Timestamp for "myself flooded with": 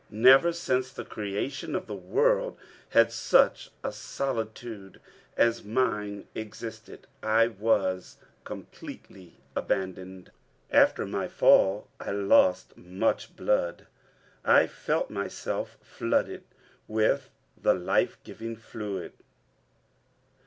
15.11-17.29